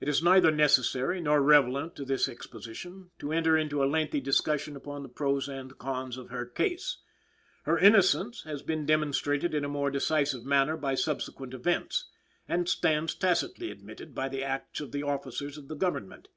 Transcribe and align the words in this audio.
It 0.00 0.08
is 0.08 0.22
neither 0.22 0.50
necessary, 0.50 1.20
nor 1.20 1.42
relevant 1.42 1.94
to 1.96 2.06
this 2.06 2.30
exposition, 2.30 3.10
to 3.18 3.30
enter 3.30 3.58
into 3.58 3.84
a 3.84 3.84
lengthy 3.84 4.22
discussion 4.22 4.74
upon 4.74 5.02
the 5.02 5.10
pros 5.10 5.50
and 5.50 5.76
cons 5.76 6.16
of 6.16 6.30
her 6.30 6.46
case. 6.46 6.96
Her 7.64 7.78
innocence 7.78 8.44
has 8.44 8.62
been 8.62 8.86
demonstrated 8.86 9.52
in 9.52 9.66
a 9.66 9.68
more 9.68 9.90
decisive 9.90 10.46
manner 10.46 10.78
by 10.78 10.94
subsequent 10.94 11.52
events, 11.52 12.06
and 12.48 12.70
stands 12.70 13.14
tacitly 13.14 13.70
admitted 13.70 14.14
by 14.14 14.30
the 14.30 14.42
acts 14.42 14.80
of 14.80 14.92
the 14.92 15.02
officers 15.02 15.58
of 15.58 15.68
the 15.68 15.76
government. 15.76 16.28